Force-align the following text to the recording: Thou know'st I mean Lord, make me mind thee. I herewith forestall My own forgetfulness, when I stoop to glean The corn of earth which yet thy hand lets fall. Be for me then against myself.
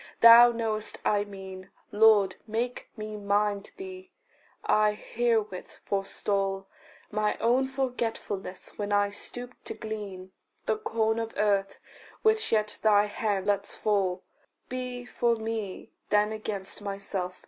Thou 0.21 0.51
know'st 0.51 0.97
I 1.05 1.25
mean 1.25 1.69
Lord, 1.91 2.35
make 2.47 2.89
me 2.97 3.15
mind 3.17 3.69
thee. 3.77 4.09
I 4.65 4.93
herewith 4.93 5.77
forestall 5.85 6.65
My 7.11 7.37
own 7.37 7.67
forgetfulness, 7.67 8.79
when 8.79 8.91
I 8.91 9.11
stoop 9.11 9.53
to 9.65 9.75
glean 9.75 10.31
The 10.65 10.77
corn 10.79 11.19
of 11.19 11.35
earth 11.37 11.77
which 12.23 12.51
yet 12.51 12.79
thy 12.81 13.05
hand 13.05 13.45
lets 13.45 13.75
fall. 13.75 14.23
Be 14.69 15.05
for 15.05 15.35
me 15.35 15.91
then 16.09 16.31
against 16.31 16.81
myself. 16.81 17.39